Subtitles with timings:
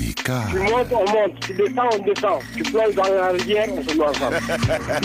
[0.00, 1.40] Tu montes, on monte.
[1.40, 2.40] Tu descends, on descend.
[2.56, 4.36] Tu plonges dans la rivière, on se noie ensemble.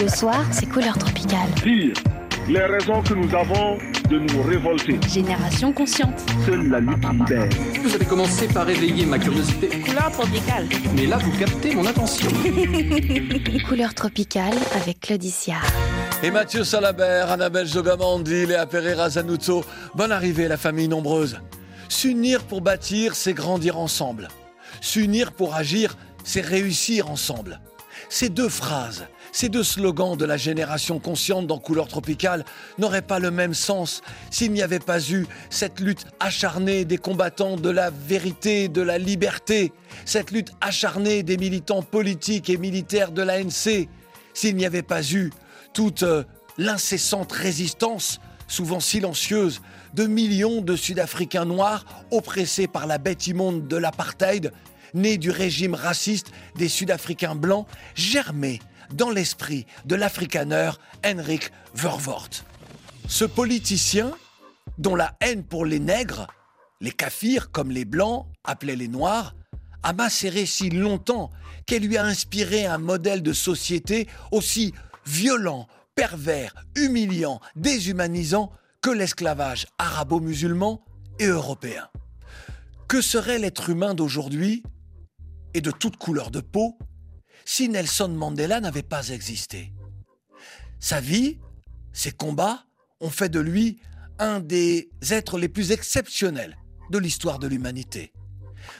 [0.01, 1.49] Le soir, c'est couleur tropicale.
[1.63, 1.93] Dire
[2.47, 3.77] les raisons que nous avons
[4.09, 4.99] de nous révolter.
[5.07, 6.23] Génération consciente.
[6.45, 7.49] Seule la lutte libère.
[7.81, 9.67] Vous avez commencé par éveiller ma curiosité.
[9.81, 10.67] Couleur tropicale.
[10.95, 12.29] Mais là, vous captez mon attention.
[13.67, 15.55] Couleur tropicale avec Claudicia.
[16.21, 19.65] Et Mathieu Salabert, Annabelle Jogamandi, Léa Pereira Zanuzzo.
[19.95, 21.39] Bonne arrivée, la famille nombreuse.
[21.89, 24.27] S'unir pour bâtir, c'est grandir ensemble.
[24.85, 27.59] S'unir pour agir, c'est réussir ensemble.
[28.07, 32.45] Ces deux phrases, ces deux slogans de la génération consciente dans Couleur tropicale
[32.77, 37.55] n'auraient pas le même sens s'il n'y avait pas eu cette lutte acharnée des combattants
[37.55, 39.73] de la vérité, de la liberté,
[40.05, 43.89] cette lutte acharnée des militants politiques et militaires de l'ANC,
[44.35, 45.31] s'il n'y avait pas eu
[45.73, 46.23] toute euh,
[46.59, 49.61] l'incessante résistance, souvent silencieuse,
[49.95, 54.51] de millions de Sud-Africains noirs oppressés par la bête immonde de l'apartheid,
[54.95, 58.59] née du régime raciste des Sud-Africains blancs, germée
[58.93, 62.29] dans l'esprit de l'africaneur Henrik Verwoerd.
[63.07, 64.11] Ce politicien,
[64.77, 66.27] dont la haine pour les nègres,
[66.81, 69.35] les kafirs comme les blancs appelaient les noirs,
[69.83, 71.29] a macéré si longtemps
[71.67, 74.73] qu'elle lui a inspiré un modèle de société aussi
[75.05, 80.83] violent, pervers, humiliant, déshumanisant que l'esclavage arabo-musulman
[81.19, 81.87] et européen.
[82.87, 84.63] Que serait l'être humain d'aujourd'hui
[85.55, 86.77] et de toute couleur de peau
[87.45, 89.71] si Nelson Mandela n'avait pas existé
[90.79, 91.39] Sa vie,
[91.93, 92.65] ses combats
[92.99, 93.79] ont fait de lui
[94.19, 96.57] un des êtres les plus exceptionnels
[96.91, 98.11] de l'histoire de l'humanité.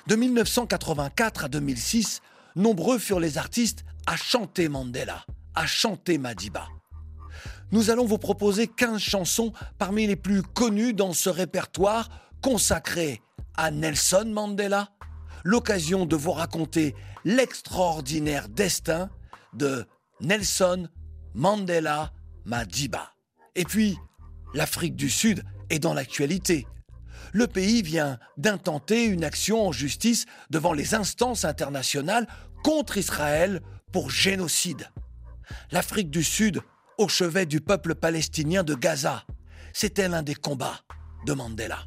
[0.07, 2.21] De 1984 à 2006,
[2.55, 6.67] nombreux furent les artistes à chanter Mandela, à chanter Madiba.
[7.71, 12.09] Nous allons vous proposer 15 chansons parmi les plus connues dans ce répertoire
[12.41, 13.21] consacré
[13.55, 14.89] à Nelson Mandela,
[15.45, 19.09] l'occasion de vous raconter l'extraordinaire destin
[19.53, 19.85] de
[20.19, 20.89] Nelson
[21.33, 22.11] Mandela
[22.43, 23.13] Madiba.
[23.55, 23.95] Et puis,
[24.53, 26.67] l'Afrique du Sud est dans l'actualité.
[27.31, 32.27] Le pays vient d'intenter une action en justice devant les instances internationales
[32.63, 34.89] contre Israël pour génocide.
[35.71, 36.61] L'Afrique du Sud
[36.97, 39.25] au chevet du peuple palestinien de Gaza.
[39.73, 40.79] C'était l'un des combats
[41.25, 41.79] de Mandela.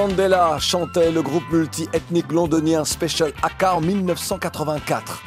[0.00, 5.22] Mandela chantait le groupe multi-ethnique londonien Special Aka en 1984.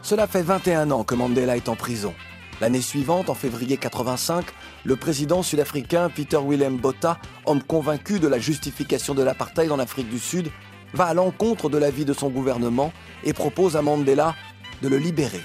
[0.00, 2.14] Cela fait 21 ans que Mandela est en prison.
[2.62, 4.46] L'année suivante, en février 85,
[4.84, 10.08] le président sud-africain Peter Willem Botha, homme convaincu de la justification de l'apartheid en Afrique
[10.08, 10.48] du Sud,
[10.94, 14.34] va à l'encontre de l'avis de son gouvernement et propose à Mandela
[14.80, 15.42] de le libérer.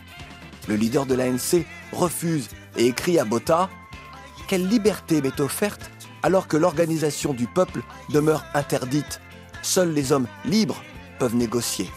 [0.70, 2.48] Le leader de l'ANC refuse
[2.78, 3.70] et écrit à Botha
[4.48, 5.92] Quelle liberté m'est offerte
[6.26, 9.22] alors que l'organisation du peuple demeure interdite
[9.62, 10.82] Seuls les hommes libres
[11.20, 11.88] peuvent négocier.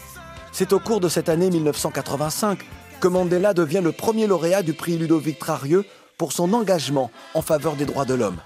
[0.51, 2.59] C'est au cours de cette année 1985
[2.99, 5.83] que Mandela devient le premier lauréat du prix Ludovic Trarieux
[6.19, 8.37] pour son engagement en faveur des droits de l'homme.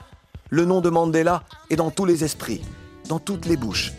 [0.50, 2.62] Le nom de Mandela est dans tous les esprits,
[3.10, 3.92] dans toutes les bouches,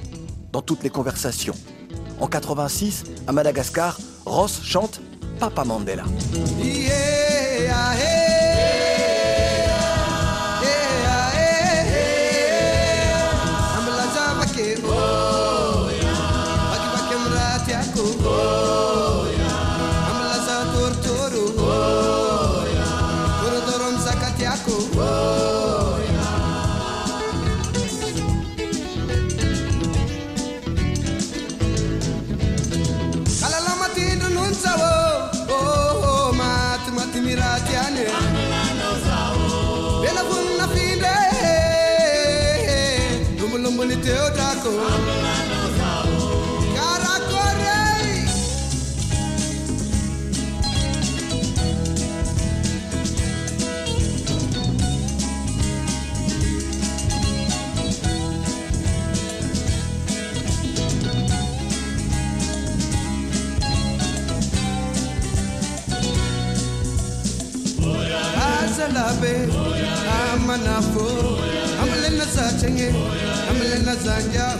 [0.52, 1.54] dans toutes les conversations.
[2.18, 5.02] En 86, à Madagascar, Ross chante
[5.38, 6.04] Papa Mandela.
[74.22, 74.53] Yeah.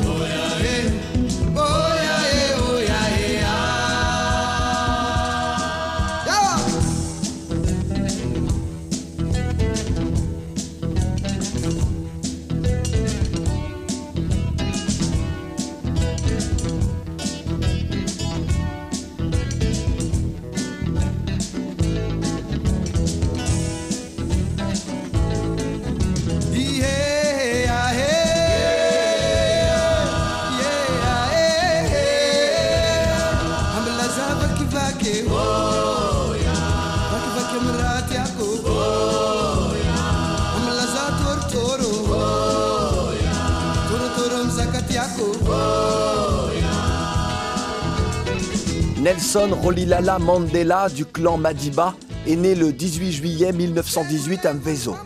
[49.05, 51.95] Nelson Rolilala Mandela du clan Madiba
[52.27, 54.97] est né le 18 juillet 1918 à Mvezo.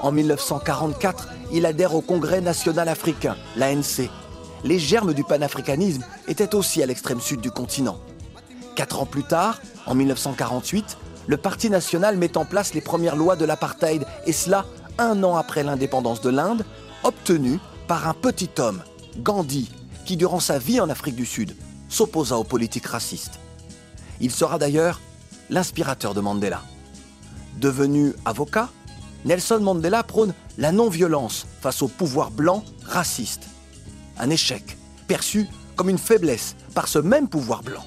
[0.00, 4.08] En 1944, il adhère au Congrès national africain, l'ANC.
[4.64, 7.98] Les germes du panafricanisme étaient aussi à l'extrême sud du continent.
[8.74, 10.96] Quatre ans plus tard, en 1948,
[11.26, 14.64] le Parti national met en place les premières lois de l'apartheid, et cela
[14.96, 16.64] un an après l'indépendance de l'Inde,
[17.04, 18.82] obtenue par un petit homme,
[19.18, 19.70] Gandhi,
[20.06, 21.54] qui durant sa vie en Afrique du Sud
[21.88, 23.38] s'opposa aux politiques racistes.
[24.20, 25.00] Il sera d'ailleurs
[25.50, 26.62] l'inspirateur de Mandela.
[27.58, 28.68] Devenu avocat,
[29.24, 33.48] Nelson Mandela prône la non-violence face au pouvoir blanc raciste.
[34.18, 37.84] Un échec perçu comme une faiblesse par ce même pouvoir blanc.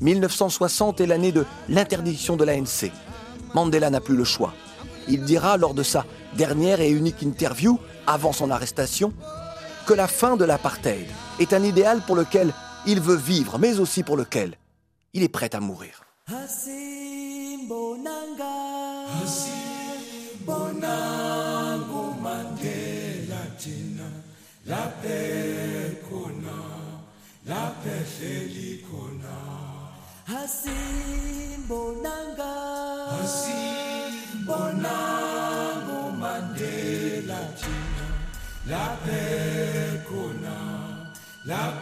[0.00, 2.90] 1960 est l'année de l'interdiction de l'ANC.
[3.54, 4.52] Mandela n'a plus le choix.
[5.08, 6.04] Il dira lors de sa
[6.36, 9.12] dernière et unique interview, avant son arrestation,
[9.86, 11.06] que la fin de l'apartheid
[11.38, 12.52] est un idéal pour lequel
[12.86, 14.56] il veut vivre, mais aussi pour lequel
[15.12, 16.04] il est prêt à mourir.
[41.46, 41.80] Oh,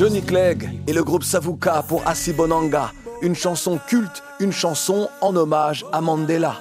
[0.00, 2.90] Johnny Clegg et le groupe Savuka pour Asibonanga,
[3.20, 6.56] une chanson culte, une chanson en hommage à Mandela.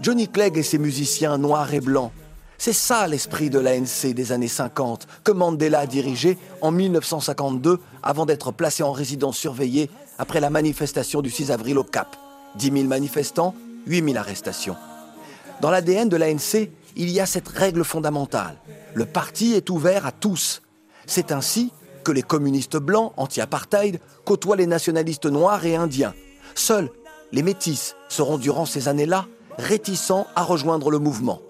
[0.00, 2.12] Johnny Clegg et ses musiciens noirs et blancs.
[2.58, 8.24] C'est ça l'esprit de l'ANC des années 50 que Mandela a dirigé en 1952 avant
[8.24, 12.16] d'être placé en résidence surveillée après la manifestation du 6 avril au Cap.
[12.54, 13.56] 10 000 manifestants,
[13.88, 14.76] 8 000 arrestations.
[15.60, 18.54] Dans l'ADN de l'ANC, il y a cette règle fondamentale.
[18.94, 20.62] Le parti est ouvert à tous.
[21.04, 21.72] C'est ainsi
[22.06, 26.14] que les communistes blancs anti-apartheid côtoient les nationalistes noirs et indiens.
[26.54, 26.88] Seuls
[27.32, 29.26] les métis seront durant ces années-là
[29.58, 31.40] réticents à rejoindre le mouvement.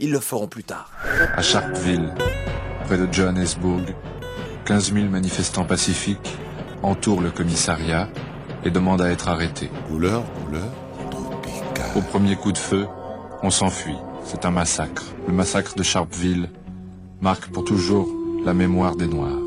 [0.00, 0.90] Ils le feront plus tard.
[1.34, 2.12] À Sharpeville,
[2.84, 3.94] près de Johannesburg,
[4.66, 6.36] 15 000 manifestants pacifiques
[6.82, 8.10] entourent le commissariat
[8.62, 9.70] et demandent à être arrêtés.
[9.88, 10.68] Couleur, couleur,
[11.10, 11.96] tropicale.
[11.96, 12.86] Au premier coup de feu,
[13.42, 13.96] on s'enfuit.
[14.26, 15.04] C'est un massacre.
[15.26, 16.50] Le massacre de Sharpeville
[17.22, 18.06] marque pour toujours
[18.44, 19.43] la mémoire des Noirs.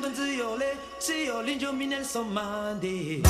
[0.00, 2.42] 只有自由嘞，自由领袖明年送马
[2.80, 3.22] 地。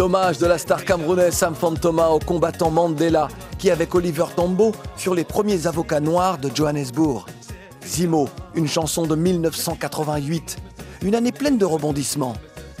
[0.00, 3.28] L'hommage de la star camerounaise Sam Fantoma au combattant Mandela,
[3.58, 7.26] qui avec Oliver Tambo furent les premiers avocats noirs de Johannesburg.
[7.86, 10.56] Zimo, une chanson de 1988,
[11.02, 12.32] une année pleine de rebondissements.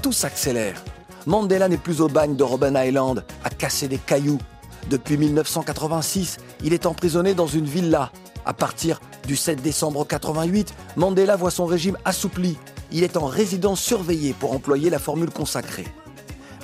[0.02, 0.82] Tout s'accélère.
[1.26, 4.40] Mandela n'est plus au bagne de Robben Island, à casser des cailloux.
[4.88, 8.12] Depuis 1986, il est emprisonné dans une villa.
[8.46, 12.56] À partir du 7 décembre 88, Mandela voit son régime assoupli.
[12.92, 15.84] Il est en résidence surveillée pour employer la formule consacrée.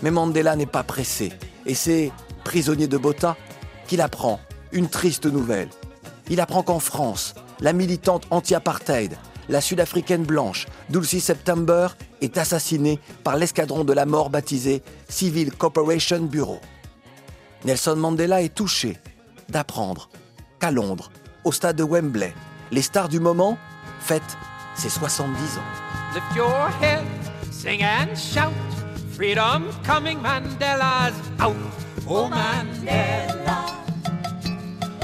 [0.02, 1.32] Mais Mandela n'est pas pressé.
[1.64, 2.12] Et c'est,
[2.44, 3.36] prisonnier de Botha,
[3.86, 4.40] qu'il apprend
[4.72, 5.68] une triste nouvelle.
[6.28, 9.16] Il apprend qu'en France, la militante anti-apartheid,
[9.48, 11.88] la sud-africaine blanche, Dulcie September,
[12.20, 16.60] est assassinée par l'escadron de la mort baptisé Civil Corporation Bureau.
[17.64, 18.96] Nelson Mandela est touché
[19.48, 20.08] d'apprendre
[20.60, 21.10] qu'à Londres,
[21.44, 22.34] au stade de Wembley,
[22.72, 23.56] les stars du moment
[24.00, 24.36] fêtent
[24.74, 26.16] ses 70 ans.
[29.16, 31.56] Freedom coming, Mandela's out.
[32.06, 33.60] Oh Mandela,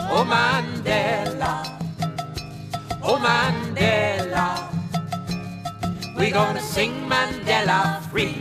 [0.00, 1.64] oh Mandela.
[3.02, 4.68] oh Mandela.
[6.14, 8.36] We gonna sing Mandela free.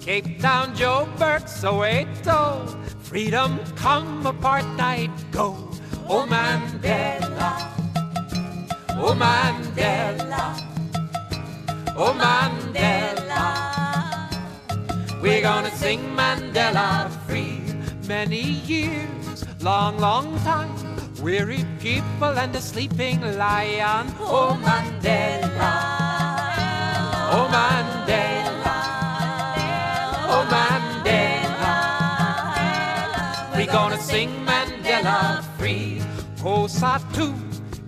[0.00, 2.64] Cape Town, Joburg, Soweto.
[3.02, 5.54] Freedom come, apartheid go.
[6.08, 7.68] Oh Mandela.
[8.96, 10.56] Oh Mandela.
[11.94, 13.19] Oh Mandela.
[15.20, 17.60] We're gonna sing Mandela free.
[18.08, 20.74] Many years, long, long time.
[21.22, 24.06] Weary people and a sleeping lion.
[24.18, 25.74] Oh Mandela.
[27.36, 28.78] Oh Mandela.
[30.32, 31.76] Oh Mandela.
[33.54, 36.00] We're gonna sing Mandela free.
[36.40, 37.34] COSA 2,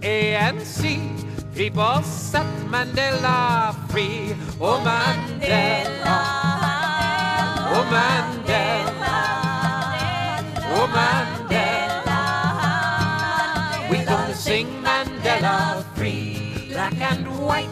[0.03, 0.99] ANC.
[1.55, 4.35] People set Mandela free.
[4.61, 6.62] Oh Mandela.
[7.73, 9.23] Mandela.
[10.93, 12.21] Mandela.
[13.91, 16.69] We gonna sing Mandela free.
[16.73, 17.71] Black and white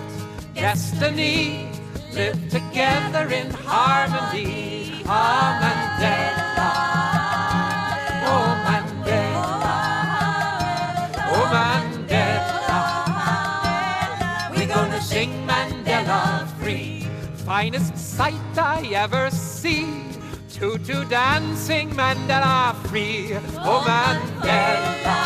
[0.55, 1.69] destiny.
[2.15, 5.03] Live together in harmony.
[5.05, 6.73] Oh Mandela.
[8.33, 9.79] Oh Mandela.
[11.35, 12.81] Oh Mandela.
[14.57, 17.00] We gonna sing Mandela free.
[17.51, 19.85] Finest sight I ever see.
[21.11, 23.35] Dancing Mandela free.
[23.67, 25.17] Oh Mandela.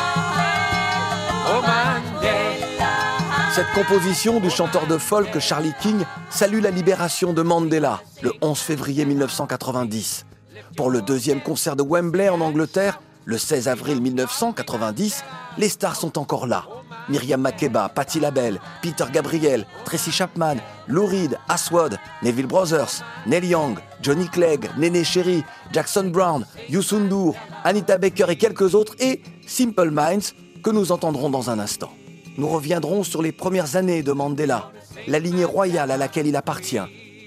[1.47, 3.53] Oh Mandela.
[3.55, 8.59] Cette composition du chanteur de folk Charlie King salue la libération de Mandela le 11
[8.59, 10.25] février 1990.
[10.79, 15.25] Pour le deuxième concert de Wembley en Angleterre, le 16 avril 1990,
[15.59, 16.65] les stars sont encore là.
[17.09, 20.57] Myriam Makeba, Patti LaBelle, Peter Gabriel, Tracy Chapman,
[20.89, 27.37] Lou Reed, Aswad, Neville Brothers, Neil Young, Johnny Clegg, Néné Cherry, Jackson Brown, Youssou N'Dour,
[27.65, 31.93] Anita Baker et quelques autres, et Simple Minds, que nous entendrons dans un instant.
[32.37, 34.73] Nous reviendrons sur les premières années de Mandela,
[35.07, 36.79] la lignée royale à laquelle il appartient,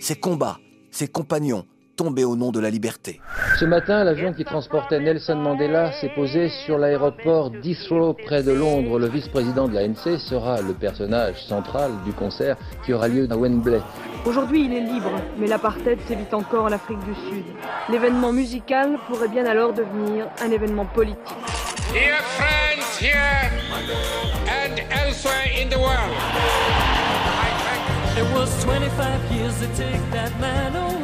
[0.01, 0.59] ses combats,
[0.91, 1.65] ses compagnons,
[1.97, 3.19] tombés au nom de la liberté.
[3.59, 8.99] Ce matin, l'avion qui transportait Nelson Mandela s'est posé sur l'aéroport d'Heathrow près de Londres.
[8.99, 12.55] Le vice-président de l'ANC sera le personnage central du concert
[12.85, 13.81] qui aura lieu à Wembley.
[14.25, 17.45] Aujourd'hui, il est libre, mais l'apartheid sévit encore en Afrique du Sud.
[17.89, 21.17] L'événement musical pourrait bien alors devenir un événement politique.
[21.93, 23.49] Dear friends here
[24.47, 26.13] and elsewhere in the world.
[28.17, 30.96] It was 25 years to take that man away.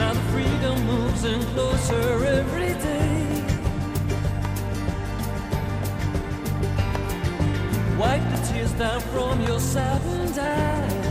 [0.00, 3.44] Now the freedom moves in closer every day.
[7.98, 11.10] Wipe the tears down from your saddened eyes.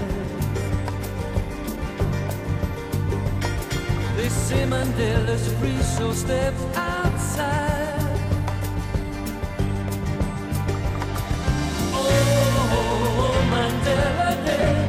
[4.18, 8.20] They say Mandela's free, so step outside.
[11.94, 12.12] Oh,
[12.78, 14.89] oh, oh Mandela Day.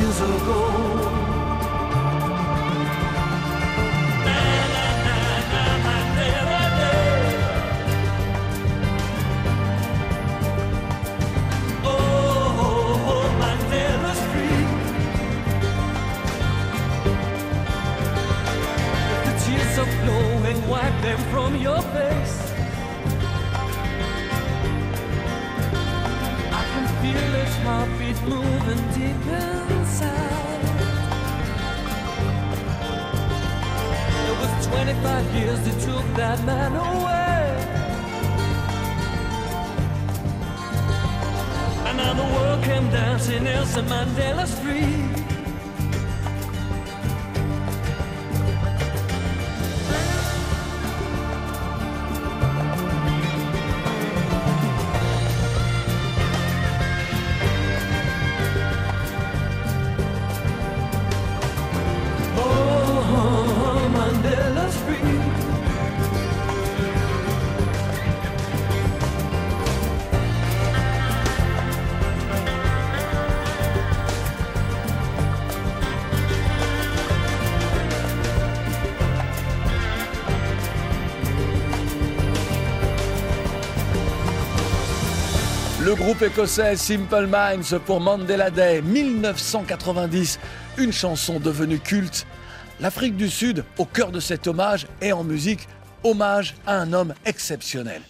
[0.00, 0.60] years ago.
[11.84, 14.64] Oh, Mandela's free.
[19.10, 22.36] If the tears are flowing, wipe them from your face.
[26.50, 29.77] I can feel his heartbeat moving deep
[34.78, 37.48] 25 years that took that man away.
[41.88, 45.17] And now the world came dancing, Nelson Mandela's free.
[86.08, 90.38] Groupe écossais Simple Minds pour Mandela Day 1990,
[90.78, 92.26] une chanson devenue culte.
[92.80, 95.68] L'Afrique du Sud, au cœur de cet hommage, est en musique
[96.04, 98.00] hommage à un homme exceptionnel.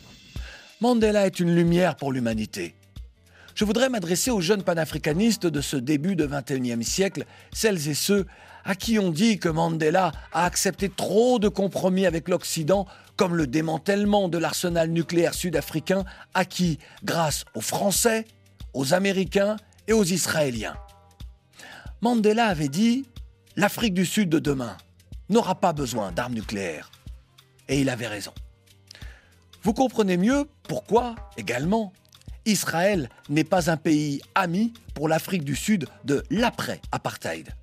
[0.81, 2.77] Mandela est une lumière pour l'humanité.
[3.57, 8.27] Je voudrais m'adresser aux jeunes panafricanistes de ce début de 21e siècle, celles et ceux
[8.69, 13.47] à qui on dit que Mandela a accepté trop de compromis avec l'Occident, comme le
[13.47, 16.05] démantèlement de l'arsenal nucléaire sud-africain
[16.35, 18.27] acquis grâce aux Français,
[18.75, 19.57] aux Américains
[19.89, 20.77] et aux Israéliens.
[22.03, 23.07] Mandela avait dit
[23.57, 24.77] L'Afrique du Sud de demain
[25.31, 26.91] n'aura pas besoin d'armes nucléaires.
[27.69, 28.33] Et il avait raison.
[29.63, 31.95] Vous comprenez mieux pourquoi, également,
[32.45, 37.55] Israël n'est pas un pays ami pour l'Afrique du Sud de l'après-apartheid.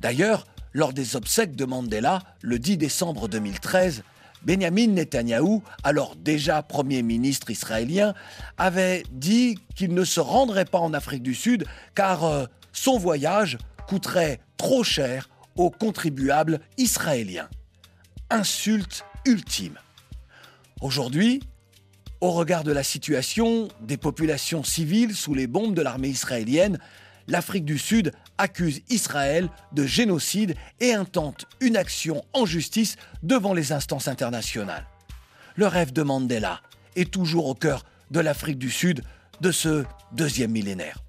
[0.00, 4.02] D'ailleurs, lors des obsèques de Mandela, le 10 décembre 2013,
[4.42, 8.14] Benjamin Netanyahou, alors déjà Premier ministre israélien,
[8.58, 13.58] avait dit qu'il ne se rendrait pas en Afrique du Sud car euh, son voyage
[13.88, 17.48] coûterait trop cher aux contribuables israéliens.
[18.30, 19.78] Insulte ultime.
[20.80, 21.40] Aujourd'hui,
[22.20, 26.78] au regard de la situation des populations civiles sous les bombes de l'armée israélienne,
[27.28, 33.72] l'Afrique du Sud accuse Israël de génocide et intente une action en justice devant les
[33.72, 34.86] instances internationales.
[35.56, 36.60] Le rêve de Mandela
[36.96, 39.02] est toujours au cœur de l'Afrique du Sud
[39.40, 41.02] de ce deuxième millénaire.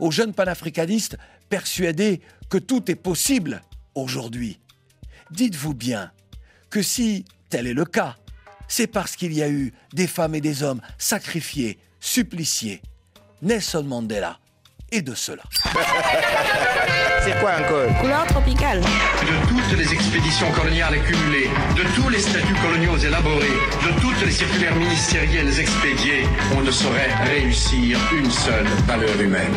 [0.00, 1.16] Aux jeunes panafricanistes
[1.48, 3.62] persuadés que tout est possible
[3.94, 4.60] aujourd'hui,
[5.30, 6.12] dites-vous bien
[6.70, 8.16] que si tel est le cas,
[8.68, 12.82] c'est parce qu'il y a eu des femmes et des hommes sacrifiés, suppliciés.
[13.42, 14.38] Nelson Mandela
[14.92, 15.42] est de cela.
[17.24, 18.80] C'est quoi encore Couleur tropicale.
[18.80, 24.30] De toutes les expéditions coloniales accumulées, de tous les statuts coloniaux élaborés, de toutes les
[24.30, 26.24] circulaires ministérielles expédiées,
[26.56, 29.54] on ne saurait réussir une seule valeur humaine.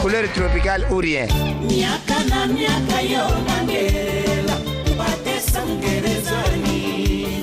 [0.00, 1.26] Couleur tropicale ou rien
[1.68, 4.56] Miaka na miaka yo Mandela
[4.96, 7.42] Batesa Mgerezani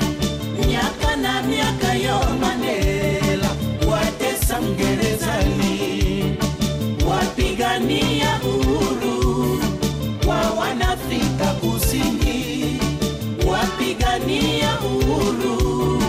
[0.66, 3.50] Miaka na miaka yo Mandela
[3.86, 5.83] Watesa Mgerezani
[7.74, 9.60] Wapigania uhuru
[10.28, 12.80] wa wanafrika kusini
[13.48, 16.04] Wapigania uhuru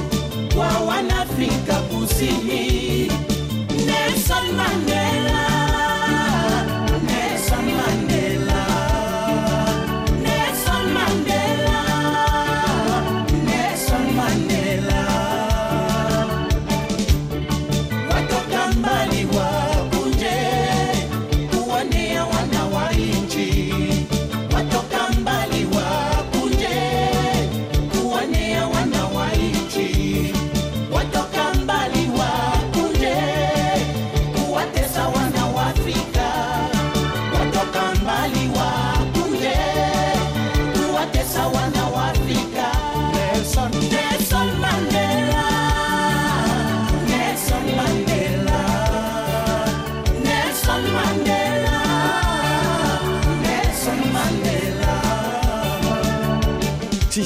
[0.59, 2.84] wa wanafrika kusini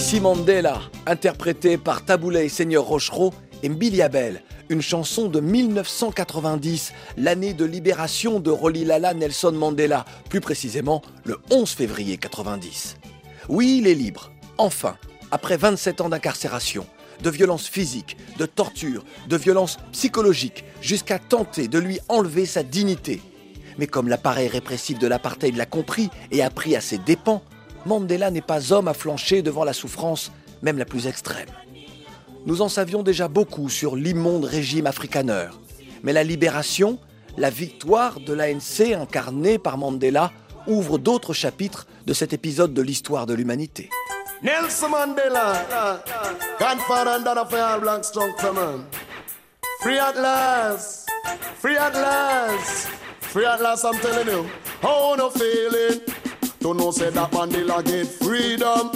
[0.09, 6.95] Sissi Mandela, interprété par Taboulé et Seigneur Rochereau et Mbili Abel, une chanson de 1990,
[7.19, 12.97] l'année de libération de Rolilala Nelson Mandela, plus précisément le 11 février 90.
[13.51, 14.97] Oui, il est libre, enfin,
[15.31, 16.87] après 27 ans d'incarcération,
[17.23, 23.21] de violences physiques, de torture, de violences psychologiques, jusqu'à tenter de lui enlever sa dignité.
[23.77, 27.43] Mais comme l'appareil répressif de l'apartheid l'a compris et a pris à ses dépens,
[27.89, 30.31] Mandela n'est pas homme à flancher devant la souffrance,
[30.63, 31.49] même la plus extrême.
[32.47, 35.59] Nous en savions déjà beaucoup sur l'immonde régime africaneur,
[36.03, 36.99] mais la libération,
[37.37, 40.31] la victoire de l'ANC incarnée par Mandela
[40.67, 43.91] ouvre d'autres chapitres de cet épisode de l'histoire de l'humanité.
[44.43, 45.65] Nelson Mandela.
[49.81, 51.09] Free at last,
[51.61, 52.89] free at last,
[53.21, 54.45] free at last, I'm telling you.
[54.83, 56.01] How no feeling
[56.61, 58.91] to know say that Mandela get freedom.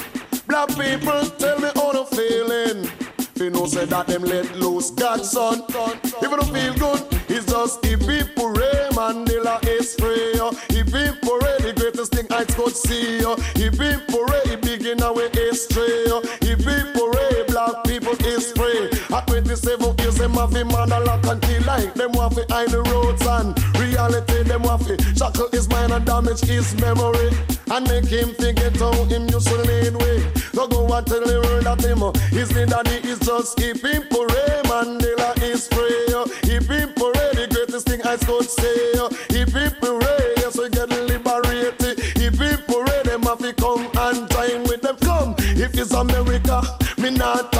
[0.46, 2.88] Black people tell me how no feeling.
[3.34, 5.64] They know say that them let loose God's son.
[5.68, 10.32] If you don't feel good, it's just if people pray, Mandela is free.
[10.70, 13.20] If people pray, the greatest thing I could see.
[13.56, 16.06] If people pray, it begin our history.
[16.42, 18.90] If people pray, black people is free.
[19.14, 22.46] At 27 years, them have a man a lock and kill like them want to
[22.50, 23.56] hide the roads and
[23.92, 27.30] reality them to shackle his mind and damage his memory
[27.70, 30.18] and make him it how him used to lead way.
[30.52, 32.02] So go and tell the world that him
[32.36, 34.60] his daddy is just keep him pray.
[34.70, 36.08] Mandela is free.
[36.42, 37.46] Keep him pray.
[37.46, 41.96] The I could say, if people ready, yes, we get liberated.
[42.32, 44.96] People ready, them to come and time with them.
[44.96, 46.62] Come, if it's America,
[46.98, 47.52] me not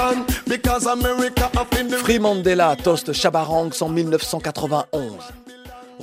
[0.45, 1.49] because America
[1.89, 5.42] the Free Mandela toast Chabarangs en 1991.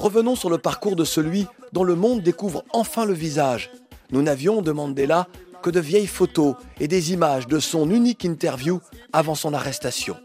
[0.00, 3.70] Revenons sur le parcours de celui dont le monde découvre enfin le visage.
[4.12, 5.28] Nous n'avions de Mandela
[5.62, 8.80] que de vieilles photos et des images de son unique interview
[9.12, 10.16] avant son arrestation.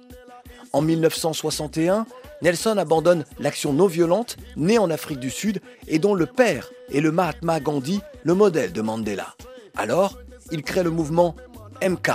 [0.72, 2.06] En 1961,
[2.42, 5.60] Nelson abandonne l'action non violente née en Afrique du Sud
[5.90, 9.36] et dont le père est le Mahatma Gandhi, le modèle de Mandela.
[9.76, 10.18] Alors,
[10.54, 11.36] il crée le mouvement
[11.86, 12.12] MK.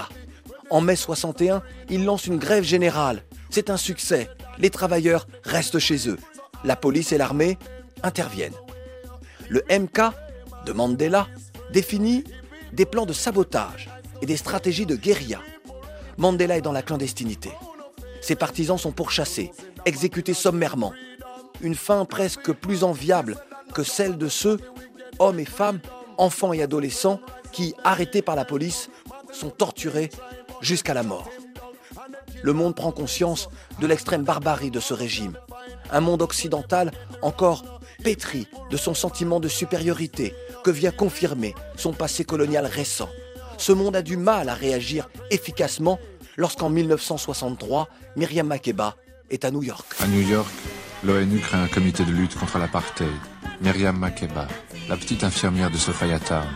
[0.70, 3.22] En mai 61, il lance une grève générale.
[3.50, 4.30] C'est un succès.
[4.58, 6.16] Les travailleurs restent chez eux.
[6.64, 7.58] La police et l'armée
[8.02, 8.54] interviennent.
[9.48, 10.12] Le MK
[10.66, 11.26] de Mandela
[11.72, 12.24] définit
[12.72, 13.88] des plans de sabotage
[14.22, 15.40] et des stratégies de guérilla.
[16.18, 17.50] Mandela est dans la clandestinité.
[18.20, 19.52] Ses partisans sont pourchassés,
[19.86, 20.92] exécutés sommairement.
[21.62, 23.36] Une fin presque plus enviable
[23.72, 24.58] que celle de ceux,
[25.18, 25.80] hommes et femmes,
[26.18, 27.20] enfants et adolescents,
[27.52, 28.90] qui, arrêtés par la police,
[29.32, 30.10] sont torturés
[30.60, 31.28] jusqu'à la mort.
[32.42, 33.48] Le monde prend conscience
[33.80, 35.36] de l'extrême barbarie de ce régime.
[35.92, 42.24] Un monde occidental encore pétri de son sentiment de supériorité que vient confirmer son passé
[42.24, 43.08] colonial récent.
[43.58, 45.98] Ce monde a du mal à réagir efficacement
[46.36, 48.96] lorsqu'en 1963, Myriam Makeba
[49.30, 49.86] est à New York.
[50.00, 50.50] À New York,
[51.04, 53.08] l'ONU crée un comité de lutte contre l'apartheid.
[53.60, 54.48] Myriam Makeba,
[54.88, 56.46] la petite infirmière de Sophiatown,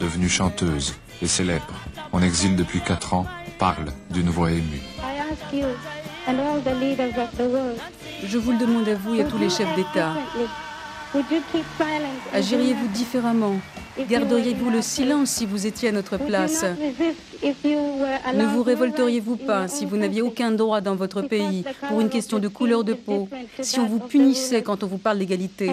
[0.00, 1.74] devenue chanteuse et célèbre,
[2.12, 3.26] en exil depuis 4 ans,
[3.58, 4.82] parle d'une voix émue.
[4.98, 5.66] I ask you
[6.26, 7.78] and all the leaders of the world,
[8.24, 10.14] Je vous le demande à vous et à tous les chefs d'État.
[12.32, 13.54] Agiriez-vous différemment?
[14.10, 16.64] Garderiez-vous le silence si vous étiez à notre place?
[18.34, 22.38] Ne vous révolteriez-vous pas si vous n'aviez aucun droit dans votre pays pour une question
[22.38, 23.28] de couleur de peau,
[23.60, 25.70] si on vous punissait quand on vous parle d'égalité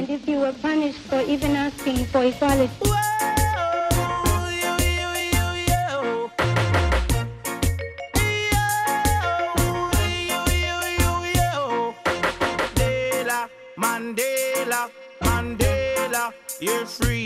[16.87, 17.22] free.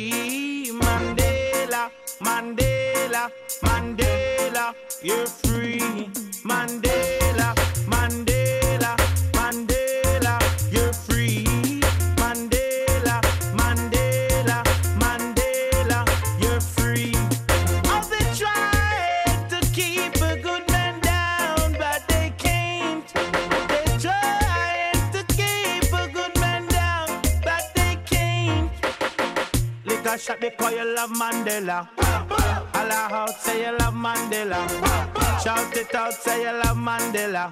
[36.73, 36.73] Mandela.
[36.73, 37.49] Mandela.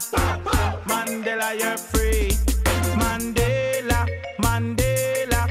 [0.88, 2.30] Mandela, you're free.
[2.98, 4.06] Mandela,
[4.40, 5.48] Mandela,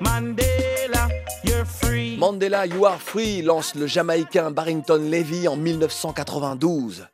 [0.00, 1.08] Mandela,
[1.44, 2.16] you're free.
[2.18, 7.08] Mandela You Are Free lance le Jamaïcain Barrington Levy en 1992.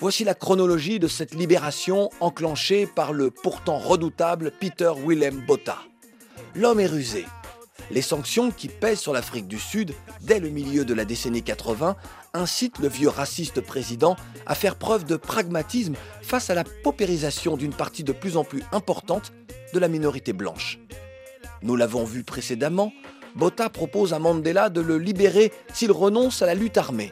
[0.00, 5.78] Voici la chronologie de cette libération enclenchée par le pourtant redoutable Peter Willem Botha.
[6.54, 7.24] L'homme est rusé.
[7.92, 11.94] Les sanctions qui pèsent sur l'Afrique du Sud dès le milieu de la décennie 80
[12.32, 17.74] incitent le vieux raciste président à faire preuve de pragmatisme face à la paupérisation d'une
[17.74, 19.32] partie de plus en plus importante
[19.74, 20.78] de la minorité blanche.
[21.60, 22.94] Nous l'avons vu précédemment,
[23.36, 27.10] Botha propose à Mandela de le libérer s'il renonce à la lutte armée.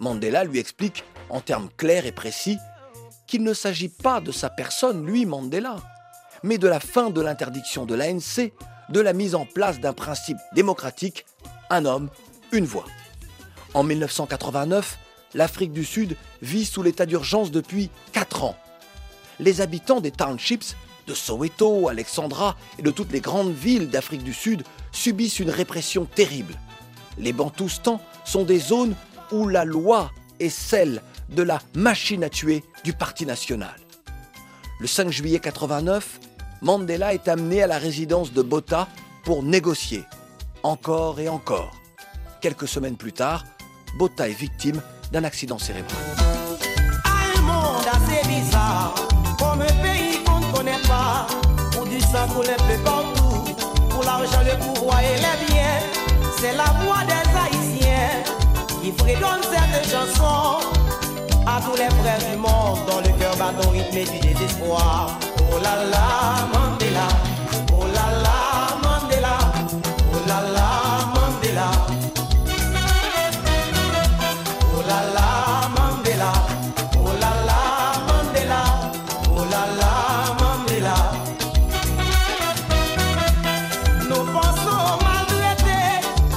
[0.00, 2.58] Mandela lui explique, en termes clairs et précis,
[3.28, 5.76] qu'il ne s'agit pas de sa personne, lui Mandela,
[6.42, 8.50] mais de la fin de l'interdiction de l'ANC,
[8.92, 11.24] de la mise en place d'un principe démocratique,
[11.70, 12.10] un homme,
[12.52, 12.84] une voix.
[13.72, 14.98] En 1989,
[15.34, 18.56] l'Afrique du Sud vit sous l'état d'urgence depuis 4 ans.
[19.40, 20.76] Les habitants des townships
[21.06, 26.04] de Soweto, Alexandra et de toutes les grandes villes d'Afrique du Sud subissent une répression
[26.04, 26.54] terrible.
[27.16, 28.94] Les Bantoustans sont des zones
[29.32, 33.74] où la loi est celle de la machine à tuer du Parti national.
[34.80, 36.20] Le 5 juillet 89,
[36.62, 38.86] Mandela est amené à la résidence de Botha
[39.24, 40.04] pour négocier.
[40.62, 41.72] Encore et encore.
[42.40, 43.44] Quelques semaines plus tard,
[43.98, 45.98] Botha est victime d'un accident cérébral.
[47.04, 48.94] Un monde assez bizarre,
[49.40, 51.26] comme un pays qu'on ne connaît pas,
[51.80, 53.54] où du sang peu partout,
[53.90, 55.80] pour l'argent, le pouvoir et les biens.
[56.38, 58.22] C'est la voix des Haïtiens
[58.80, 60.60] qui fredonne cette chanson
[61.44, 65.18] à tous les frères du monde dont le cœur bat au rythme du désespoir.
[65.54, 66.04] Oh la la
[66.52, 67.06] Mandela,
[67.72, 68.34] oh la la
[68.82, 69.34] Mandela,
[70.12, 70.66] oh la la
[71.14, 71.68] Mandela.
[74.74, 75.26] Oh la la
[75.76, 76.32] Mandela,
[76.96, 77.60] oh la la
[78.08, 78.60] Mandela,
[79.36, 79.92] oh la la
[80.40, 80.96] Mandela.
[84.08, 85.52] Nos pensons malgré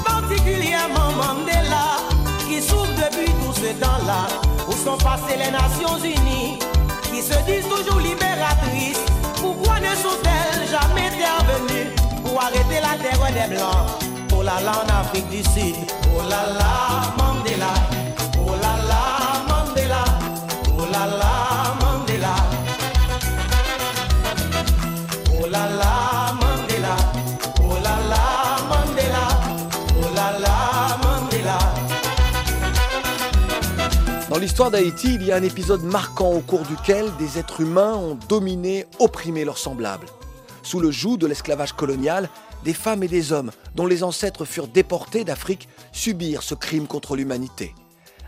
[0.03, 1.85] particulièrement Mandela,
[2.47, 4.21] qui souffre depuis tout ce temps-là,
[4.67, 6.59] où sont passées les Nations unies,
[7.11, 8.24] qui se disent toujours libérés.
[12.45, 13.87] Arrêter la terre des Blancs.
[14.37, 15.75] Oh là là, en Afrique du Sud,
[16.15, 17.73] oh là là, Mandela,
[18.37, 19.01] oh là là,
[19.49, 20.03] Mandela,
[20.77, 21.33] oh là là,
[21.81, 22.35] Mandela,
[25.31, 26.95] oh là là, Mandela,
[27.63, 28.23] oh là là,
[28.69, 29.25] Mandela,
[29.97, 30.55] oh là là,
[31.03, 31.59] Mandela.
[34.29, 37.93] Dans l'histoire d'Haïti, il y a un épisode marquant au cours duquel des êtres humains
[37.93, 40.07] ont dominé, opprimé leurs semblables.
[40.65, 42.27] Sous le joug de l'esclavage colonial,
[42.63, 47.15] des femmes et des hommes dont les ancêtres furent déportés d'Afrique subirent ce crime contre
[47.15, 47.75] l'humanité.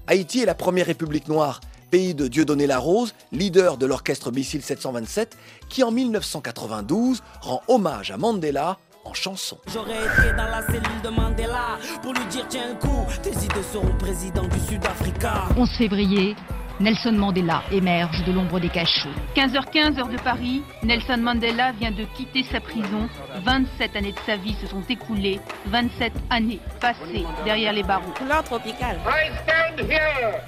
[0.05, 5.35] Haïti est la première république noire, pays de Dieudonné Larose, leader de l'orchestre Missile 727,
[5.67, 9.57] qui en 1992 rend hommage à Mandela en chanson.
[9.73, 13.65] J'aurais été dans la cellule de Mandela pour lui dire tiens un coup, tes idées
[13.73, 15.45] seront président du Sud-Africa.
[15.57, 16.35] 11 février,
[16.79, 19.09] Nelson Mandela émerge de l'ombre des cachots.
[19.35, 23.09] 15h15 heure de Paris, Nelson Mandela vient de quitter sa prison.
[23.43, 28.11] 27 années de sa vie se sont écoulées, 27 années passées derrière les barreaux.
[28.15, 28.99] Couleur tropicale.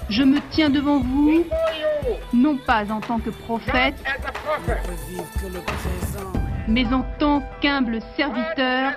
[0.08, 1.44] Je me tiens devant vous,
[2.32, 3.96] non pas en tant que prophète,
[6.68, 8.92] mais en tant qu'humble serviteur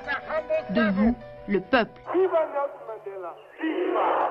[0.69, 1.15] de vous,
[1.47, 1.99] le peuple.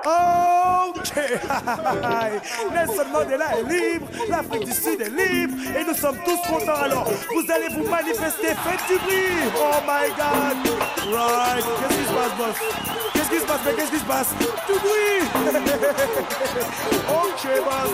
[0.05, 1.11] Ok.
[2.73, 7.09] Nelson Mandela est libre, l'Afrique du Sud est libre et nous sommes tous contents alors.
[7.33, 9.49] Vous allez vous manifester, faites du bruit.
[9.57, 10.57] Oh my god.
[11.11, 11.65] Right.
[11.79, 12.55] Qu'est-ce qui se passe boss?
[13.13, 14.35] Qu'est-ce qui se passe mais qu'est-ce qui se passe?
[14.67, 15.23] Du bruit.
[17.09, 17.91] Ok boss.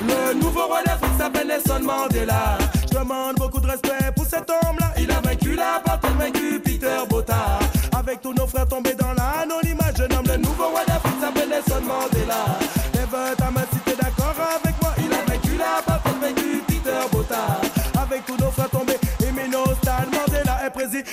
[0.00, 2.58] Le nouveau roi d'Afrique s'appelle Nelson Mandela.
[2.90, 4.92] Je demande beaucoup de respect pour cet homme-là.
[4.98, 7.58] Il a vaincu la bataille, vaincu Peter Botha
[8.00, 11.82] Avec tous nos frères tombés dans l'anonymat Je nomme le nouveau roi d'Afrique s'appelle Nelson
[11.86, 12.79] Mandela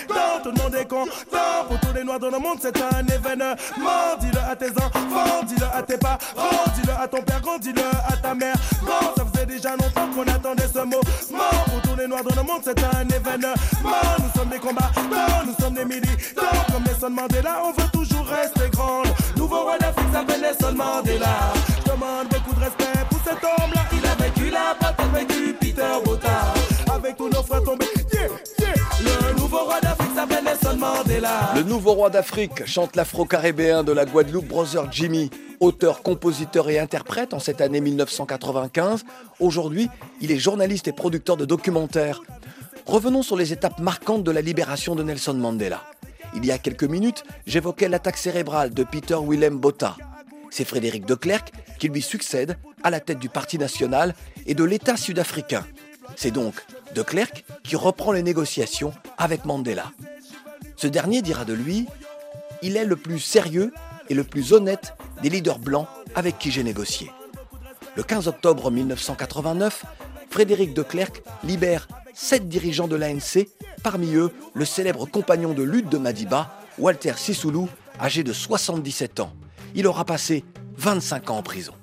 [0.06, 1.66] Président Tout le monde est content.
[1.68, 3.56] Pour tous les noirs dans le monde c'est un événement.
[4.20, 6.18] Dis-le à tes enfants, dis-le à tes parents
[6.76, 8.56] Dis-le à ton père, dis-le à ta mère.
[8.82, 11.02] Bon, ça faisait déjà longtemps qu'on attendait ce mot.
[11.02, 13.54] Pour tous les noirs dans le monde c'est un événement.
[13.84, 16.44] Nous sommes des combattants, nous sommes des militants.
[16.72, 19.04] Comme Nelson Mandela, on veut toujours rester grand.
[19.36, 21.54] Nouveau roi d'Afrique s'appelle Nelson Mandela.
[21.86, 23.82] Je demande beaucoup de respect pour cet homme-là.
[23.94, 26.54] Il a vécu la bataille, vécu Peter Botha
[26.94, 27.86] Avec tous nos frères tombés,
[31.56, 35.30] Le nouveau roi d'Afrique chante l'afro-caribéen de la Guadeloupe, Brother Jimmy,
[35.62, 39.06] auteur, compositeur et interprète en cette année 1995.
[39.40, 42.22] Aujourd'hui, il est journaliste et producteur de documentaires.
[42.86, 45.84] Revenons sur les étapes marquantes de la libération de Nelson Mandela.
[46.36, 49.96] Il y a quelques minutes, j'évoquais l'attaque cérébrale de Peter Willem Botha.
[50.50, 54.14] C'est Frédéric de Klerk qui lui succède à la tête du Parti national
[54.46, 55.66] et de l'État sud-africain.
[56.16, 56.56] C'est donc
[56.93, 59.91] de Klerk qui reprend les négociations avec Mandela.
[60.76, 61.88] Ce dernier dira de lui
[62.62, 63.73] Il est le plus sérieux
[64.10, 67.12] et le plus honnête des leaders blancs avec qui j'ai négocié.
[67.95, 69.86] Le 15 octobre 1989,
[70.30, 73.47] Frédéric de Klerk libère sept dirigeants de l'ANC,
[73.84, 77.69] parmi eux le célèbre compagnon de lutte de Madiba, Walter Sissoulou,
[78.00, 79.34] âgé de 77 ans.
[79.76, 80.43] Il aura passé
[80.78, 81.73] 25 ans en prison.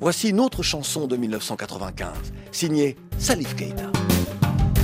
[0.00, 2.10] Voici une autre chanson de 1995,
[2.52, 3.90] signée Salif Keita.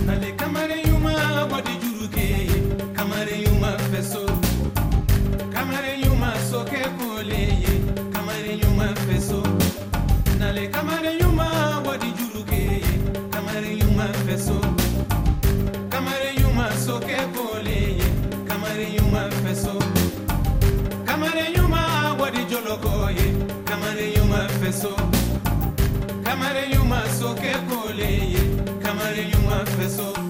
[0.09, 2.27] ale kamare yuma bodi juruke.
[2.97, 4.25] Kamare yuma feso.
[5.55, 7.43] Kamare yuma soke kole.
[8.13, 9.43] Kamare yuma feso.
[10.39, 11.47] Nale kamare yuma
[11.85, 12.83] bodi juruke.
[13.31, 14.59] Kamare yuma feso.
[15.91, 17.99] Kamare yuma soke kole.
[18.49, 19.75] Kamare yuma feso.
[21.07, 22.93] Kamare yuma bodi joloko.
[23.65, 24.93] Kamare yuma feso.
[26.25, 28.52] Kamare yuma soke kole.
[29.15, 30.22] You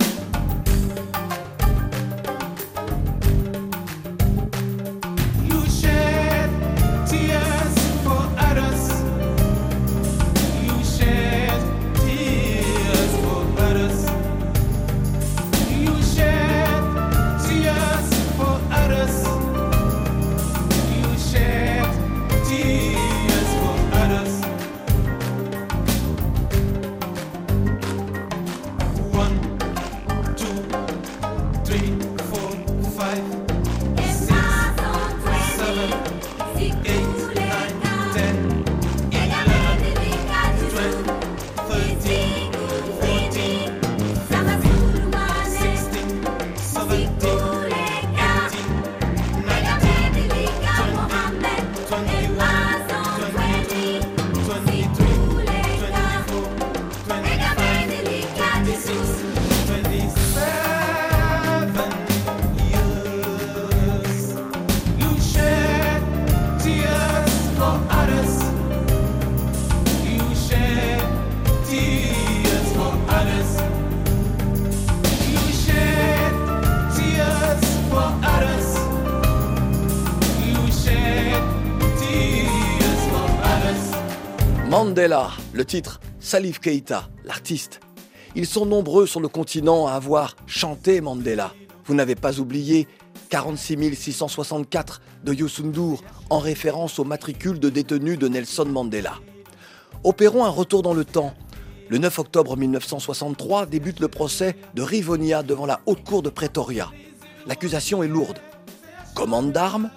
[85.02, 87.80] Mandela, le titre, Salif Keita, l'artiste.
[88.36, 91.52] Ils sont nombreux sur le continent à avoir chanté Mandela.
[91.86, 92.86] Vous n'avez pas oublié
[93.28, 99.14] 46 664 de Youssou N'Dour en référence au matricule de détenus de Nelson Mandela.
[100.04, 101.34] Opérons un retour dans le temps.
[101.88, 106.92] Le 9 octobre 1963 débute le procès de Rivonia devant la haute cour de Pretoria.
[107.48, 108.38] L'accusation est lourde.
[109.16, 109.90] Commande d'armes,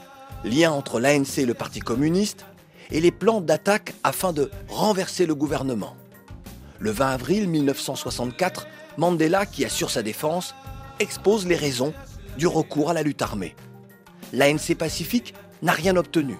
[0.43, 2.43] lien entre l'ANC et le Parti communiste,
[2.91, 5.95] et les plans d'attaque afin de renverser le gouvernement.
[6.79, 8.67] Le 20 avril 1964,
[8.97, 10.55] Mandela, qui assure sa défense,
[10.99, 11.93] expose les raisons
[12.37, 13.55] du recours à la lutte armée.
[14.33, 16.35] L'ANC Pacifique n'a rien obtenu.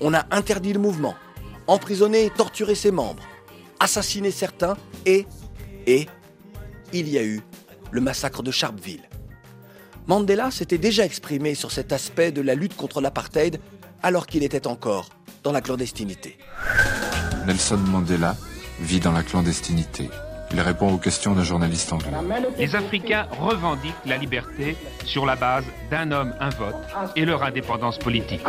[0.00, 1.14] On a interdit le mouvement,
[1.66, 3.22] emprisonné et torturé ses membres,
[3.78, 4.76] assassiné certains
[5.06, 5.26] et,
[5.86, 6.06] et,
[6.92, 7.40] il y a eu
[7.90, 9.08] le massacre de Sharpeville.
[10.06, 13.60] Mandela s'était déjà exprimé sur cet aspect de la lutte contre l'apartheid
[14.02, 15.10] alors qu'il était encore
[15.42, 16.38] dans la clandestinité.
[17.46, 18.36] Nelson Mandela
[18.80, 20.08] vit dans la clandestinité.
[20.52, 22.10] Il répond aux questions d'un journaliste anglais.
[22.58, 26.74] Les Africains revendiquent la liberté sur la base d'un homme, un vote
[27.14, 28.40] et leur indépendance politique.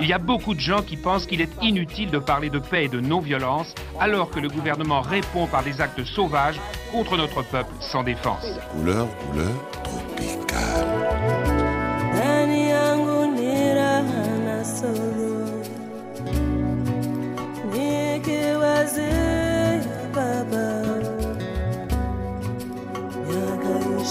[0.00, 2.84] Il y a beaucoup de gens qui pensent qu'il est inutile de parler de paix
[2.84, 6.60] et de non-violence alors que le gouvernement répond par des actes sauvages
[6.92, 8.44] contre notre peuple sans défense.
[8.72, 9.52] Couleur, couleur
[9.82, 11.27] tropicale.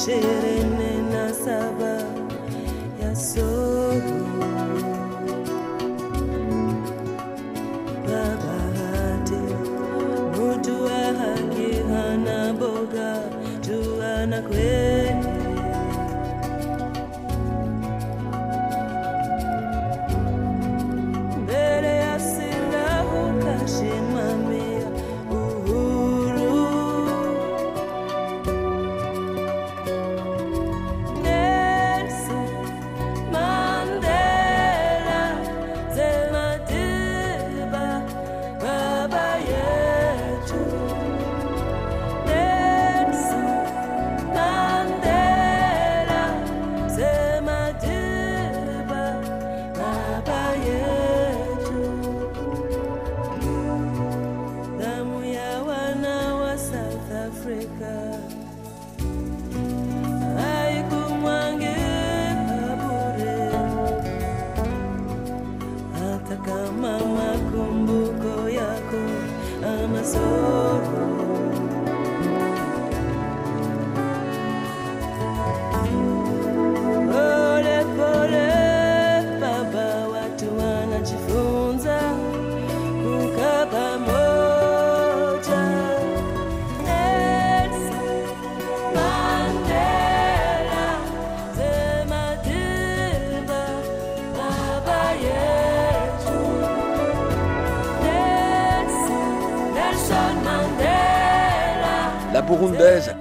[0.07, 2.03] Ishirini na saba
[3.01, 3.15] ya
[11.19, 13.21] haki hana boga
[13.61, 14.01] tu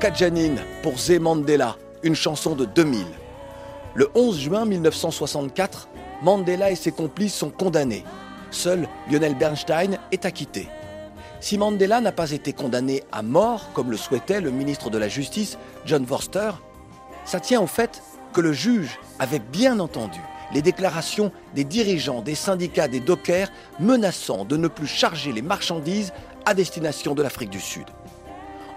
[0.06, 3.04] Kajanine pour Zé Mandela, une chanson de 2000.
[3.96, 5.88] Le 11 juin 1964,
[6.22, 8.04] Mandela et ses complices sont condamnés.
[8.52, 10.68] Seul Lionel Bernstein est acquitté.
[11.40, 15.08] Si Mandela n'a pas été condamné à mort, comme le souhaitait le ministre de la
[15.08, 16.52] Justice, John Vorster,
[17.24, 18.00] ça tient au fait
[18.32, 20.20] que le juge avait bien entendu
[20.54, 23.48] les déclarations des dirigeants des syndicats des dockers
[23.80, 26.12] menaçant de ne plus charger les marchandises
[26.44, 27.86] à destination de l'Afrique du Sud.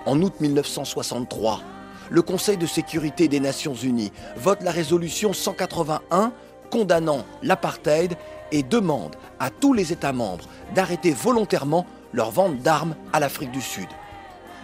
[0.06, 1.62] En août 1963,
[2.10, 6.32] le Conseil de sécurité des Nations Unies vote la résolution 181
[6.72, 8.16] condamnant l'apartheid
[8.52, 13.62] et demande à tous les États membres d'arrêter volontairement leur vente d'armes à l'Afrique du
[13.62, 13.88] Sud.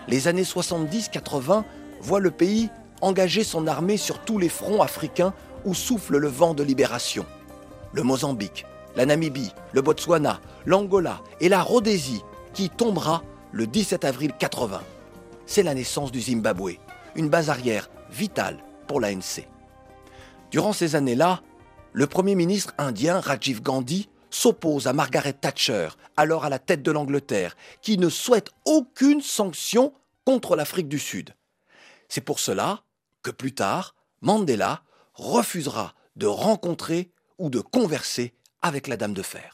[0.07, 1.63] Les années 70-80
[2.01, 2.69] voient le pays
[3.01, 5.33] engager son armée sur tous les fronts africains
[5.65, 7.25] où souffle le vent de libération.
[7.91, 8.65] Le Mozambique,
[8.95, 12.23] la Namibie, le Botswana, l'Angola et la Rhodésie
[12.53, 13.21] qui tombera
[13.51, 14.81] le 17 avril 80.
[15.45, 16.79] C'est la naissance du Zimbabwe,
[17.15, 19.47] une base arrière vitale pour l'ANC.
[20.51, 21.41] Durant ces années-là,
[21.93, 26.91] le Premier ministre indien Rajiv Gandhi s'oppose à Margaret Thatcher, alors à la tête de
[26.91, 29.93] l'Angleterre, qui ne souhaite aucune sanction
[30.25, 31.35] contre l'Afrique du Sud.
[32.09, 32.83] C'est pour cela
[33.21, 34.81] que plus tard, Mandela
[35.13, 38.33] refusera de rencontrer ou de converser
[38.65, 39.51] avec la Dame de Fer.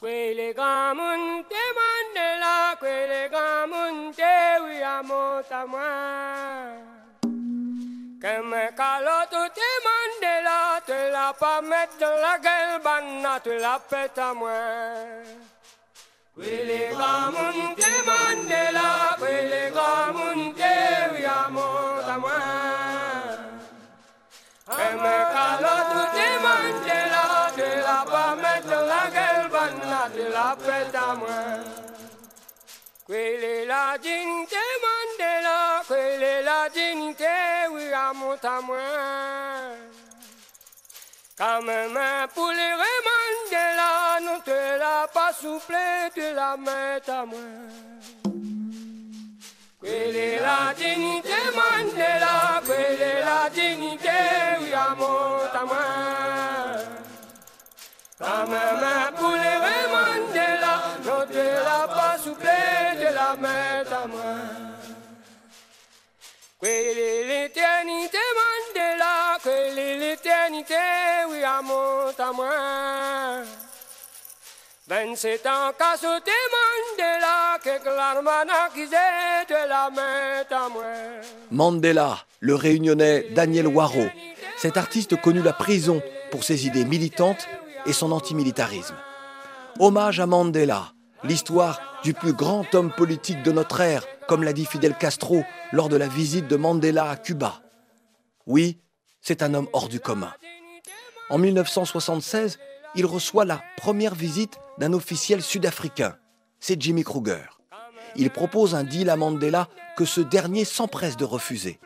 [26.44, 27.21] Mandela,
[27.60, 31.28] à de mettre la gueule banna, de la fête à moi.
[33.06, 37.24] Kwele la dignité Mandela, kwele la dignité
[37.70, 38.76] wiamontamwa.
[41.36, 41.98] Quand même
[42.34, 42.74] pour les
[43.06, 47.38] Mandela, non te la pas soufflé, te la mettre à moi.
[49.82, 54.08] Quelle est la dignité Mandela, quelle est la dignité,
[54.60, 55.64] oui, à mon à
[58.22, 59.58] Quand même pour les
[59.92, 64.36] Mandela, la pas soufflé, te la mettre à moi.
[66.62, 70.74] Quelle l'éternité Mandela, quelle l'éternité,
[71.30, 73.44] oui, à mon à moi.
[74.86, 80.84] 27 ans qu'a sauté Mandela, que l'armana qui de la mettre à moi.
[81.50, 84.06] Mandela, le réunionnais Daniel Waro.
[84.58, 86.00] Cet artiste connut la prison
[86.30, 87.48] pour ses idées militantes
[87.86, 88.96] et son antimilitarisme.
[89.78, 90.92] Hommage à Mandela,
[91.24, 95.88] l'histoire du plus grand homme politique de notre ère, comme l'a dit Fidel Castro lors
[95.88, 97.62] de la visite de Mandela à Cuba.
[98.46, 98.80] Oui,
[99.20, 100.32] c'est un homme hors du commun.
[101.30, 102.58] En 1976,
[102.94, 106.16] il reçoit la première visite d'un officiel sud-africain.
[106.60, 107.58] C'est Jimmy Kruger.
[108.16, 111.78] Il propose un deal à Mandela que ce dernier s'empresse de refuser.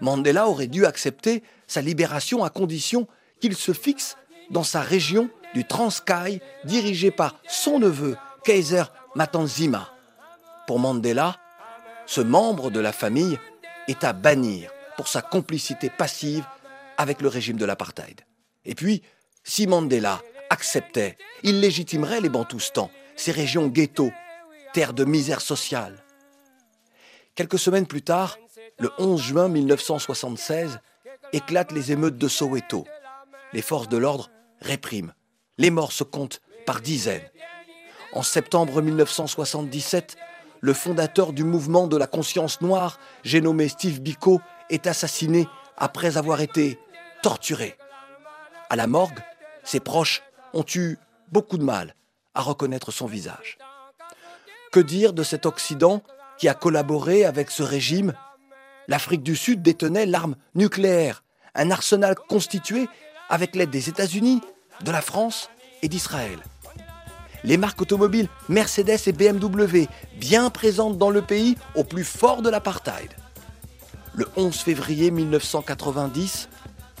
[0.00, 3.06] Mandela aurait dû accepter sa libération à condition
[3.40, 4.16] qu'il se fixe
[4.50, 8.84] dans sa région du Transkei dirigée par son neveu, Kaiser
[9.14, 9.92] Matanzima.
[10.66, 11.36] Pour Mandela,
[12.06, 13.38] ce membre de la famille
[13.88, 16.44] est à bannir pour sa complicité passive
[16.98, 18.20] avec le régime de l'apartheid.
[18.64, 19.02] Et puis,
[19.42, 20.20] si Mandela
[20.50, 24.10] acceptait, il légitimerait les Bantoustans, ces régions ghetto,
[24.72, 26.04] terre de misère sociale.
[27.34, 28.38] Quelques semaines plus tard,
[28.78, 30.80] le 11 juin 1976,
[31.32, 32.84] éclatent les émeutes de Soweto.
[33.52, 34.30] Les forces de l'ordre
[34.60, 35.12] répriment.
[35.58, 37.28] Les morts se comptent par dizaines.
[38.12, 40.16] En septembre 1977,
[40.60, 46.16] le fondateur du mouvement de la conscience noire, j'ai nommé Steve Biko, est assassiné après
[46.16, 46.78] avoir été
[47.22, 47.76] torturé.
[48.68, 49.20] À la morgue,
[49.64, 50.98] ses proches ont eu
[51.32, 51.94] beaucoup de mal
[52.34, 53.58] à reconnaître son visage.
[54.72, 56.02] Que dire de cet Occident
[56.38, 58.12] qui a collaboré avec ce régime?
[58.88, 62.88] L'Afrique du Sud détenait l'arme nucléaire, un arsenal constitué
[63.30, 64.42] avec l'aide des États-Unis,
[64.84, 65.48] de la France
[65.82, 66.38] et d'Israël.
[67.44, 69.86] Les marques automobiles Mercedes et BMW,
[70.18, 73.10] bien présentes dans le pays au plus fort de l'apartheid.
[74.14, 76.48] Le 11 février 1990,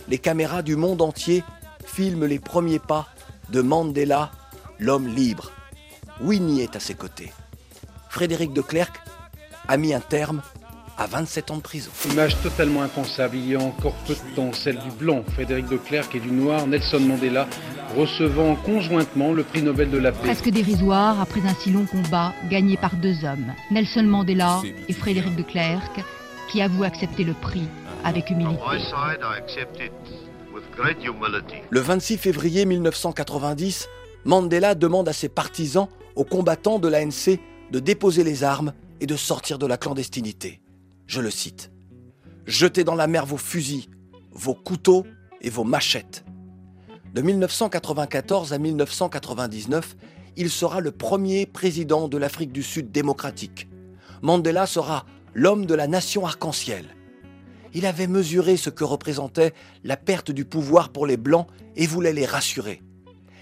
[0.08, 1.44] les caméras du monde entier
[1.84, 3.08] filment les premiers pas
[3.50, 4.30] de Mandela,
[4.78, 5.50] l'homme libre.
[6.20, 7.32] Winnie est à ses côtés.
[8.08, 9.00] Frédéric de Klerk
[9.68, 10.42] a mis un terme
[11.00, 11.90] à 27 ans de prison.
[12.12, 13.36] Image totalement impensable.
[13.36, 16.30] Il y a encore peu de temps, celle du blanc Frédéric de Klerk et du
[16.30, 17.48] noir Nelson Mandela
[17.96, 20.18] recevant conjointement le prix Nobel de la paix.
[20.20, 25.36] Presque dérisoire après un si long combat gagné par deux hommes, Nelson Mandela et Frédéric
[25.36, 26.04] de Klerk,
[26.52, 27.66] qui avouent accepter le prix
[28.04, 28.60] avec humilité.
[31.70, 33.88] Le 26 février 1990,
[34.26, 37.40] Mandela demande à ses partisans, aux combattants de l'ANC,
[37.70, 40.60] de déposer les armes et de sortir de la clandestinité.
[41.10, 41.72] Je le cite.
[42.46, 43.86] Jetez dans la mer vos fusils,
[44.30, 45.04] vos couteaux
[45.40, 46.24] et vos machettes.
[47.12, 49.96] De 1994 à 1999,
[50.36, 53.68] il sera le premier président de l'Afrique du Sud démocratique.
[54.22, 55.04] Mandela sera
[55.34, 56.84] l'homme de la nation arc-en-ciel.
[57.74, 59.52] Il avait mesuré ce que représentait
[59.82, 62.84] la perte du pouvoir pour les Blancs et voulait les rassurer.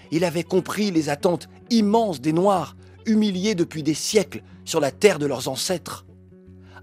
[0.09, 5.19] Il avait compris les attentes immenses des Noirs, humiliés depuis des siècles sur la terre
[5.19, 6.07] de leurs ancêtres.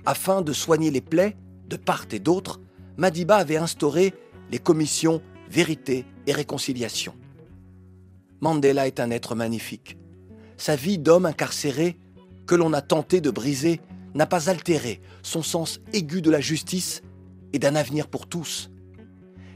[0.07, 1.37] Afin de soigner les plaies,
[1.69, 2.61] de part et d'autre,
[2.97, 4.15] Madiba avait instauré
[4.53, 7.15] les commissions Vérité et Réconciliation.
[8.41, 9.99] Mandela est un être magnifique.
[10.57, 11.99] Sa vie d'homme incarcéré,
[12.47, 13.81] que l'on a tenté de briser,
[14.15, 17.03] n'a pas altéré son sens aigu de la justice
[17.53, 18.71] et d'un avenir pour tous.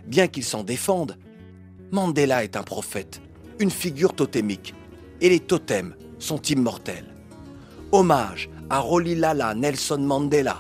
[0.07, 1.17] Bien qu'il s'en défende,
[1.93, 3.23] Mandela est un prophète,
[3.61, 4.75] une figure totémique,
[5.21, 7.15] et les totems sont immortels.
[7.93, 10.59] Hommage à Rolilala Nelson Mandela.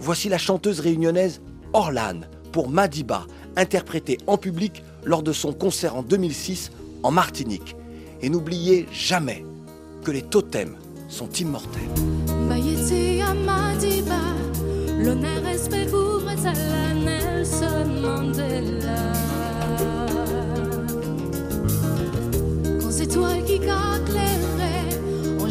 [0.00, 1.40] Voici la chanteuse réunionnaise
[1.72, 2.20] Orlan
[2.52, 3.26] pour Madiba,
[3.56, 6.72] interprétée en public lors de son concert en 2006
[7.02, 7.76] en Martinique.
[8.20, 9.44] Et n'oubliez jamais
[10.04, 10.76] que les totems
[11.08, 11.88] sont immortels.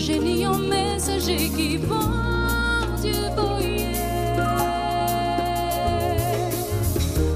[0.07, 3.91] Génie en messager qui vend du voyer.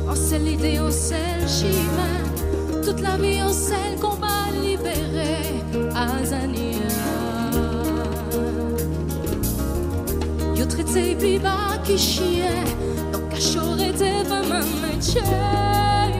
[0.09, 2.81] Oh, c'est l'idée, oh, c'est le chemin.
[2.81, 5.35] Toute la vie, oh, c'est le combat libéré.
[5.93, 6.87] Azania.
[10.55, 12.63] Yo traité bas qui chien.
[13.11, 15.21] Donc, cachot était vraiment métier.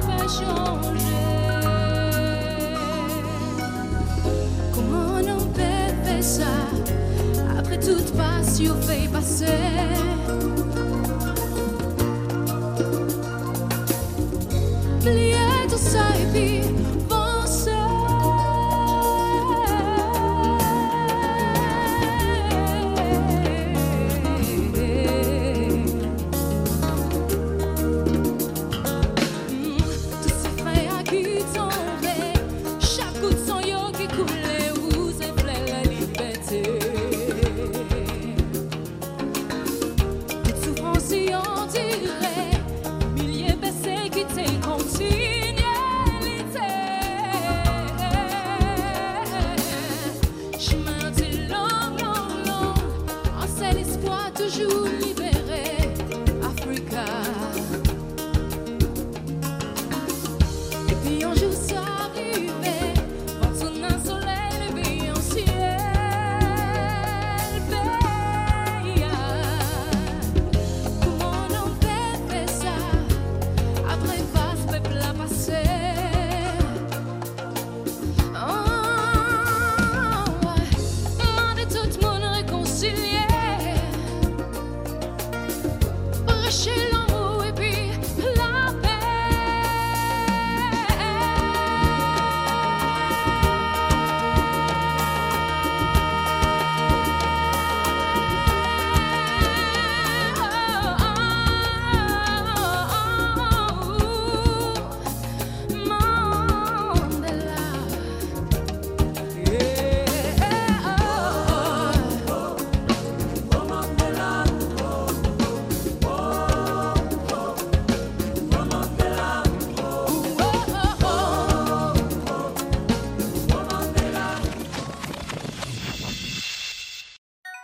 [0.07, 1.20] Pas changer.
[6.21, 6.43] Ça?
[7.57, 8.13] Après toute
[8.59, 9.45] yo fait passer.
[15.01, 15.35] Plier
[15.69, 16.80] tout ça et puis